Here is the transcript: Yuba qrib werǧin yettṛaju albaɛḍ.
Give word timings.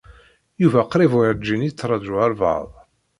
Yuba 0.61 0.81
qrib 0.91 1.11
werǧin 1.15 1.65
yettṛaju 1.67 2.15
albaɛḍ. 2.25 2.69